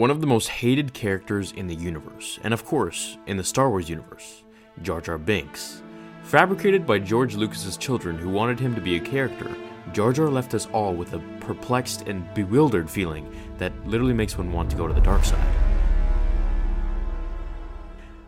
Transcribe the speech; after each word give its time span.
One 0.00 0.10
of 0.10 0.22
the 0.22 0.26
most 0.26 0.48
hated 0.48 0.94
characters 0.94 1.52
in 1.52 1.66
the 1.66 1.74
universe, 1.74 2.38
and 2.42 2.54
of 2.54 2.64
course, 2.64 3.18
in 3.26 3.36
the 3.36 3.44
Star 3.44 3.68
Wars 3.68 3.90
universe, 3.90 4.44
Jar 4.80 5.02
Jar 5.02 5.18
Binks. 5.18 5.82
Fabricated 6.22 6.86
by 6.86 6.98
George 7.00 7.34
Lucas's 7.34 7.76
children 7.76 8.16
who 8.16 8.30
wanted 8.30 8.58
him 8.58 8.74
to 8.74 8.80
be 8.80 8.96
a 8.96 9.00
character, 9.00 9.54
Jar 9.92 10.14
Jar 10.14 10.30
left 10.30 10.54
us 10.54 10.68
all 10.72 10.94
with 10.94 11.12
a 11.12 11.18
perplexed 11.40 12.08
and 12.08 12.32
bewildered 12.32 12.88
feeling 12.88 13.30
that 13.58 13.74
literally 13.86 14.14
makes 14.14 14.38
one 14.38 14.50
want 14.50 14.70
to 14.70 14.76
go 14.78 14.88
to 14.88 14.94
the 14.94 15.02
dark 15.02 15.22
side. 15.22 15.54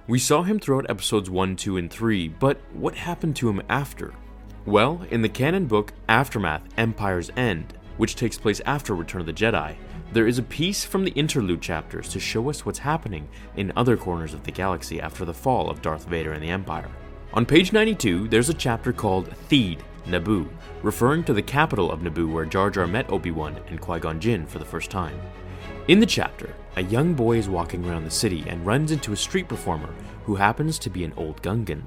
We 0.06 0.18
saw 0.18 0.42
him 0.42 0.60
throughout 0.60 0.90
episodes 0.90 1.30
1, 1.30 1.56
2, 1.56 1.78
and 1.78 1.90
3, 1.90 2.28
but 2.28 2.58
what 2.74 2.96
happened 2.96 3.34
to 3.36 3.48
him 3.48 3.62
after? 3.70 4.12
Well, 4.66 5.06
in 5.10 5.22
the 5.22 5.30
canon 5.30 5.64
book 5.68 5.94
Aftermath 6.06 6.64
Empire's 6.76 7.30
End, 7.34 7.72
which 7.96 8.16
takes 8.16 8.38
place 8.38 8.60
after 8.66 8.94
Return 8.94 9.20
of 9.20 9.26
the 9.26 9.32
Jedi, 9.32 9.76
there 10.12 10.26
is 10.26 10.38
a 10.38 10.42
piece 10.42 10.84
from 10.84 11.04
the 11.04 11.12
interlude 11.12 11.62
chapters 11.62 12.08
to 12.10 12.20
show 12.20 12.50
us 12.50 12.66
what's 12.66 12.80
happening 12.80 13.28
in 13.56 13.72
other 13.76 13.96
corners 13.96 14.34
of 14.34 14.44
the 14.44 14.50
galaxy 14.50 15.00
after 15.00 15.24
the 15.24 15.34
fall 15.34 15.70
of 15.70 15.80
Darth 15.80 16.06
Vader 16.06 16.32
and 16.32 16.42
the 16.42 16.50
Empire. 16.50 16.90
On 17.34 17.46
page 17.46 17.72
92, 17.72 18.28
there's 18.28 18.50
a 18.50 18.54
chapter 18.54 18.92
called 18.92 19.30
Theed, 19.48 19.80
Naboo, 20.06 20.48
referring 20.82 21.24
to 21.24 21.32
the 21.32 21.42
capital 21.42 21.90
of 21.90 22.00
Naboo 22.00 22.30
where 22.30 22.44
Jar 22.44 22.70
Jar 22.70 22.86
met 22.86 23.10
Obi-Wan 23.10 23.58
and 23.68 23.80
Qui-Gon 23.80 24.20
Jinn 24.20 24.46
for 24.46 24.58
the 24.58 24.64
first 24.64 24.90
time. 24.90 25.18
In 25.88 25.98
the 25.98 26.06
chapter, 26.06 26.54
a 26.76 26.82
young 26.82 27.14
boy 27.14 27.38
is 27.38 27.48
walking 27.48 27.84
around 27.88 28.04
the 28.04 28.10
city 28.10 28.44
and 28.46 28.66
runs 28.66 28.92
into 28.92 29.12
a 29.12 29.16
street 29.16 29.48
performer 29.48 29.94
who 30.24 30.34
happens 30.34 30.78
to 30.80 30.90
be 30.90 31.04
an 31.04 31.12
old 31.16 31.42
Gungan. 31.42 31.82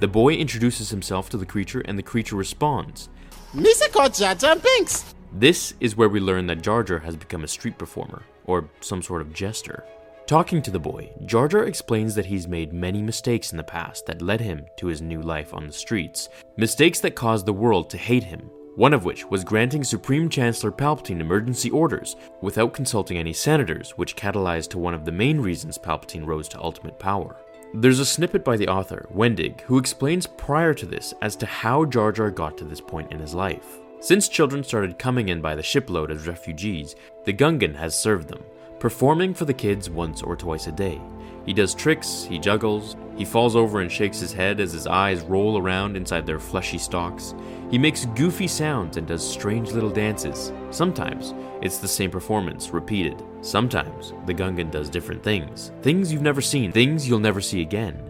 The 0.00 0.08
boy 0.08 0.34
introduces 0.34 0.90
himself 0.90 1.30
to 1.30 1.36
the 1.36 1.46
creature 1.46 1.82
and 1.82 1.98
the 1.98 2.02
creature 2.02 2.36
responds. 2.36 3.08
Misako 3.54 4.18
Jar 4.18 4.34
Jar 4.34 4.56
Binks! 4.56 5.14
This 5.32 5.74
is 5.78 5.96
where 5.96 6.08
we 6.08 6.18
learn 6.18 6.48
that 6.48 6.62
Jar 6.62 6.82
Jar 6.82 6.98
has 6.98 7.16
become 7.16 7.44
a 7.44 7.48
street 7.48 7.78
performer, 7.78 8.24
or 8.46 8.68
some 8.80 9.00
sort 9.00 9.22
of 9.22 9.32
jester. 9.32 9.84
Talking 10.26 10.60
to 10.62 10.70
the 10.70 10.78
boy, 10.78 11.12
Jar 11.24 11.46
Jar 11.46 11.64
explains 11.64 12.14
that 12.14 12.26
he's 12.26 12.46
made 12.46 12.72
many 12.72 13.00
mistakes 13.00 13.52
in 13.52 13.56
the 13.56 13.62
past 13.64 14.06
that 14.06 14.22
led 14.22 14.40
him 14.40 14.66
to 14.78 14.88
his 14.88 15.00
new 15.00 15.22
life 15.22 15.54
on 15.54 15.66
the 15.66 15.72
streets. 15.72 16.28
Mistakes 16.56 17.00
that 17.00 17.14
caused 17.14 17.46
the 17.46 17.52
world 17.52 17.90
to 17.90 17.98
hate 17.98 18.24
him. 18.24 18.50
One 18.76 18.94
of 18.94 19.04
which 19.04 19.24
was 19.26 19.42
granting 19.42 19.82
Supreme 19.82 20.28
Chancellor 20.28 20.72
Palpatine 20.72 21.20
emergency 21.20 21.70
orders 21.70 22.16
without 22.40 22.74
consulting 22.74 23.16
any 23.16 23.32
senators, 23.32 23.90
which 23.92 24.16
catalyzed 24.16 24.70
to 24.70 24.78
one 24.78 24.94
of 24.94 25.04
the 25.04 25.12
main 25.12 25.40
reasons 25.40 25.78
Palpatine 25.78 26.26
rose 26.26 26.48
to 26.48 26.60
ultimate 26.60 26.98
power. 26.98 27.36
There's 27.74 27.98
a 27.98 28.06
snippet 28.06 28.44
by 28.44 28.56
the 28.56 28.68
author, 28.68 29.08
Wendig, 29.12 29.62
who 29.62 29.78
explains 29.78 30.26
prior 30.26 30.74
to 30.74 30.86
this 30.86 31.12
as 31.22 31.36
to 31.36 31.46
how 31.46 31.84
Jar 31.84 32.12
Jar 32.12 32.30
got 32.30 32.56
to 32.58 32.64
this 32.64 32.80
point 32.80 33.12
in 33.12 33.18
his 33.18 33.34
life. 33.34 33.79
Since 34.02 34.28
children 34.28 34.64
started 34.64 34.98
coming 34.98 35.28
in 35.28 35.42
by 35.42 35.54
the 35.54 35.62
shipload 35.62 36.10
as 36.10 36.26
refugees, 36.26 36.96
the 37.24 37.34
Gungan 37.34 37.76
has 37.76 37.94
served 37.94 38.28
them, 38.28 38.42
performing 38.78 39.34
for 39.34 39.44
the 39.44 39.52
kids 39.52 39.90
once 39.90 40.22
or 40.22 40.36
twice 40.36 40.66
a 40.66 40.72
day. 40.72 40.98
He 41.44 41.52
does 41.52 41.74
tricks, 41.74 42.24
he 42.24 42.38
juggles, 42.38 42.96
he 43.18 43.26
falls 43.26 43.54
over 43.54 43.80
and 43.80 43.92
shakes 43.92 44.18
his 44.18 44.32
head 44.32 44.58
as 44.58 44.72
his 44.72 44.86
eyes 44.86 45.20
roll 45.20 45.58
around 45.58 45.98
inside 45.98 46.24
their 46.24 46.38
fleshy 46.38 46.78
stalks. 46.78 47.34
He 47.70 47.76
makes 47.76 48.06
goofy 48.06 48.46
sounds 48.46 48.96
and 48.96 49.06
does 49.06 49.28
strange 49.28 49.72
little 49.72 49.90
dances. 49.90 50.50
Sometimes 50.70 51.34
it's 51.60 51.78
the 51.78 51.86
same 51.86 52.10
performance, 52.10 52.70
repeated. 52.70 53.22
Sometimes 53.42 54.14
the 54.24 54.34
Gungan 54.34 54.70
does 54.70 54.88
different 54.88 55.22
things. 55.22 55.72
Things 55.82 56.10
you've 56.10 56.22
never 56.22 56.40
seen, 56.40 56.72
things 56.72 57.06
you'll 57.06 57.18
never 57.18 57.42
see 57.42 57.60
again. 57.60 58.09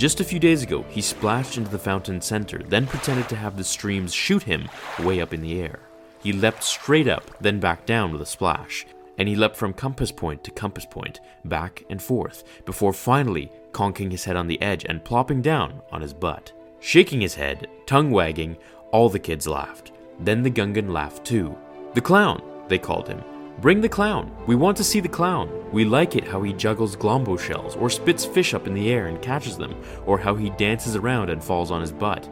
Just 0.00 0.18
a 0.18 0.24
few 0.24 0.38
days 0.38 0.62
ago, 0.62 0.82
he 0.88 1.02
splashed 1.02 1.58
into 1.58 1.70
the 1.70 1.78
fountain 1.78 2.22
center, 2.22 2.62
then 2.62 2.86
pretended 2.86 3.28
to 3.28 3.36
have 3.36 3.58
the 3.58 3.62
streams 3.62 4.14
shoot 4.14 4.42
him 4.42 4.66
way 5.00 5.20
up 5.20 5.34
in 5.34 5.42
the 5.42 5.60
air. 5.60 5.80
He 6.22 6.32
leapt 6.32 6.64
straight 6.64 7.06
up, 7.06 7.30
then 7.38 7.60
back 7.60 7.84
down 7.84 8.10
with 8.10 8.22
a 8.22 8.24
splash, 8.24 8.86
and 9.18 9.28
he 9.28 9.36
leapt 9.36 9.56
from 9.56 9.74
compass 9.74 10.10
point 10.10 10.42
to 10.44 10.52
compass 10.52 10.86
point, 10.86 11.20
back 11.44 11.84
and 11.90 12.00
forth, 12.00 12.44
before 12.64 12.94
finally 12.94 13.52
conking 13.72 14.10
his 14.10 14.24
head 14.24 14.36
on 14.36 14.46
the 14.46 14.62
edge 14.62 14.86
and 14.88 15.04
plopping 15.04 15.42
down 15.42 15.82
on 15.92 16.00
his 16.00 16.14
butt. 16.14 16.50
Shaking 16.80 17.20
his 17.20 17.34
head, 17.34 17.66
tongue 17.84 18.10
wagging, 18.10 18.56
all 18.92 19.10
the 19.10 19.18
kids 19.18 19.46
laughed. 19.46 19.92
Then 20.18 20.42
the 20.42 20.50
Gungan 20.50 20.90
laughed 20.90 21.26
too. 21.26 21.54
The 21.92 22.00
clown, 22.00 22.42
they 22.68 22.78
called 22.78 23.06
him. 23.06 23.22
Bring 23.60 23.82
the 23.82 23.90
clown. 23.90 24.34
We 24.46 24.54
want 24.54 24.78
to 24.78 24.84
see 24.84 25.00
the 25.00 25.08
clown. 25.08 25.50
We 25.70 25.84
like 25.84 26.16
it 26.16 26.26
how 26.26 26.42
he 26.42 26.54
juggles 26.54 26.96
glombo 26.96 27.38
shells, 27.38 27.76
or 27.76 27.90
spits 27.90 28.24
fish 28.24 28.54
up 28.54 28.66
in 28.66 28.72
the 28.72 28.90
air 28.90 29.08
and 29.08 29.20
catches 29.20 29.58
them, 29.58 29.74
or 30.06 30.16
how 30.16 30.34
he 30.34 30.48
dances 30.50 30.96
around 30.96 31.28
and 31.28 31.44
falls 31.44 31.70
on 31.70 31.82
his 31.82 31.92
butt. 31.92 32.26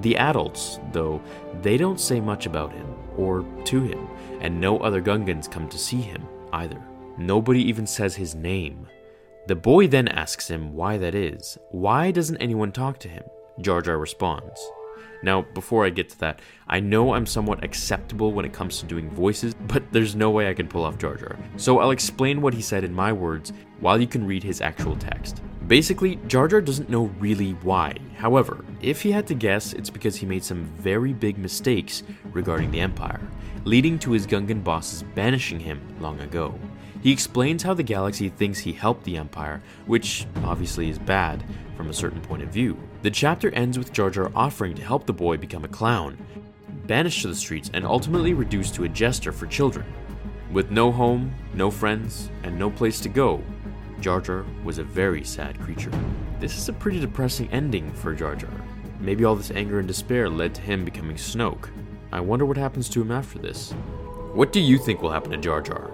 The 0.00 0.16
adults, 0.16 0.80
though, 0.90 1.20
they 1.60 1.76
don't 1.76 2.00
say 2.00 2.18
much 2.18 2.46
about 2.46 2.72
him, 2.72 2.86
or 3.18 3.44
to 3.66 3.82
him, 3.82 4.08
and 4.40 4.58
no 4.58 4.78
other 4.78 5.02
Gungans 5.02 5.50
come 5.50 5.68
to 5.68 5.78
see 5.78 6.00
him 6.00 6.26
either. 6.54 6.82
Nobody 7.18 7.62
even 7.62 7.86
says 7.86 8.16
his 8.16 8.34
name. 8.34 8.88
The 9.46 9.56
boy 9.56 9.86
then 9.86 10.08
asks 10.08 10.48
him 10.48 10.72
why 10.72 10.96
that 10.96 11.14
is. 11.14 11.58
Why 11.72 12.10
doesn't 12.10 12.38
anyone 12.38 12.72
talk 12.72 12.98
to 13.00 13.08
him? 13.08 13.24
Jar 13.60 13.82
Jar 13.82 13.98
responds. 13.98 14.66
Now, 15.22 15.42
before 15.42 15.86
I 15.86 15.90
get 15.90 16.10
to 16.10 16.18
that, 16.20 16.40
I 16.68 16.80
know 16.80 17.14
I'm 17.14 17.26
somewhat 17.26 17.64
acceptable 17.64 18.32
when 18.32 18.44
it 18.44 18.52
comes 18.52 18.78
to 18.80 18.86
doing 18.86 19.08
voices, 19.10 19.54
but 19.68 19.82
there's 19.90 20.14
no 20.14 20.30
way 20.30 20.48
I 20.48 20.54
can 20.54 20.68
pull 20.68 20.84
off 20.84 20.98
Jar 20.98 21.16
Jar. 21.16 21.36
So 21.56 21.78
I'll 21.78 21.92
explain 21.92 22.42
what 22.42 22.54
he 22.54 22.60
said 22.60 22.84
in 22.84 22.92
my 22.92 23.12
words 23.12 23.52
while 23.80 24.00
you 24.00 24.06
can 24.06 24.26
read 24.26 24.42
his 24.42 24.60
actual 24.60 24.96
text. 24.96 25.42
Basically, 25.66 26.16
Jar 26.26 26.46
Jar 26.46 26.60
doesn't 26.60 26.90
know 26.90 27.04
really 27.18 27.52
why. 27.62 27.96
However, 28.16 28.64
if 28.82 29.00
he 29.00 29.12
had 29.12 29.26
to 29.28 29.34
guess, 29.34 29.72
it's 29.72 29.88
because 29.88 30.16
he 30.16 30.26
made 30.26 30.44
some 30.44 30.64
very 30.64 31.14
big 31.14 31.38
mistakes 31.38 32.02
regarding 32.32 32.70
the 32.70 32.80
Empire, 32.80 33.20
leading 33.64 33.98
to 34.00 34.12
his 34.12 34.26
Gungan 34.26 34.62
bosses 34.62 35.02
banishing 35.14 35.60
him 35.60 35.80
long 36.00 36.20
ago. 36.20 36.54
He 37.02 37.12
explains 37.12 37.62
how 37.62 37.74
the 37.74 37.82
galaxy 37.82 38.30
thinks 38.30 38.58
he 38.58 38.72
helped 38.72 39.04
the 39.04 39.16
Empire, 39.16 39.62
which 39.86 40.26
obviously 40.42 40.88
is 40.88 40.98
bad 40.98 41.44
from 41.76 41.90
a 41.90 41.94
certain 41.94 42.20
point 42.20 42.42
of 42.42 42.48
view. 42.48 42.76
The 43.02 43.10
chapter 43.10 43.50
ends 43.50 43.78
with 43.78 43.92
Jar 43.92 44.10
Jar 44.10 44.30
offering 44.34 44.74
to 44.74 44.84
help 44.84 45.06
the 45.06 45.12
boy 45.12 45.36
become 45.36 45.64
a 45.64 45.68
clown, 45.68 46.16
banished 46.86 47.22
to 47.22 47.28
the 47.28 47.34
streets, 47.34 47.70
and 47.74 47.84
ultimately 47.84 48.34
reduced 48.34 48.74
to 48.74 48.84
a 48.84 48.88
jester 48.88 49.32
for 49.32 49.46
children. 49.46 49.86
With 50.52 50.70
no 50.70 50.92
home, 50.92 51.34
no 51.54 51.70
friends, 51.70 52.30
and 52.42 52.58
no 52.58 52.70
place 52.70 53.00
to 53.00 53.08
go, 53.08 53.42
Jar 54.00 54.20
Jar 54.20 54.44
was 54.62 54.78
a 54.78 54.84
very 54.84 55.24
sad 55.24 55.60
creature. 55.60 55.90
This 56.38 56.56
is 56.56 56.68
a 56.68 56.72
pretty 56.72 57.00
depressing 57.00 57.48
ending 57.50 57.92
for 57.94 58.14
Jar 58.14 58.36
Jar. 58.36 58.50
Maybe 59.00 59.24
all 59.24 59.34
this 59.34 59.50
anger 59.50 59.78
and 59.78 59.88
despair 59.88 60.28
led 60.28 60.54
to 60.54 60.60
him 60.60 60.84
becoming 60.84 61.16
Snoke. 61.16 61.70
I 62.12 62.20
wonder 62.20 62.46
what 62.46 62.56
happens 62.56 62.88
to 62.90 63.00
him 63.00 63.10
after 63.10 63.38
this. 63.38 63.72
What 64.32 64.52
do 64.52 64.60
you 64.60 64.78
think 64.78 65.02
will 65.02 65.10
happen 65.10 65.30
to 65.32 65.36
Jar 65.36 65.60
Jar? 65.60 65.90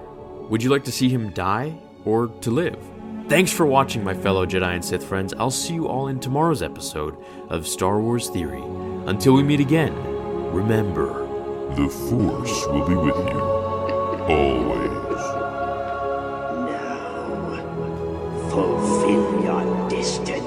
Would 0.49 0.63
you 0.63 0.71
like 0.71 0.85
to 0.85 0.93
see 0.93 1.09
him 1.09 1.31
die 1.31 1.79
or 2.05 2.27
to 2.27 2.51
live? 2.51 2.79
Thanks 3.31 3.53
for 3.53 3.65
watching, 3.65 4.03
my 4.03 4.13
fellow 4.13 4.45
Jedi 4.45 4.75
and 4.75 4.85
Sith 4.85 5.05
friends. 5.05 5.33
I'll 5.39 5.53
see 5.53 5.75
you 5.75 5.87
all 5.87 6.09
in 6.09 6.19
tomorrow's 6.19 6.63
episode 6.63 7.17
of 7.49 7.65
Star 7.65 8.01
Wars 8.01 8.29
Theory. 8.29 8.61
Until 9.07 9.35
we 9.35 9.45
meet 9.45 9.61
again, 9.61 9.95
remember 10.53 11.29
the 11.77 11.89
Force 11.89 12.67
will 12.67 12.89
be 12.89 12.97
with 12.97 13.15
you 13.15 13.41
always. 14.35 14.91
Now, 16.73 18.51
fulfill 18.51 19.45
your 19.45 19.89
destiny. 19.89 20.40